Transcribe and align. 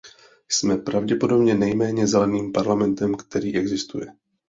Jsme 0.49 0.77
pravděpodobně 0.77 1.55
nejméně 1.55 2.07
zeleným 2.07 2.51
parlamentem, 2.53 3.15
který 3.15 3.55
existuje. 3.57 4.07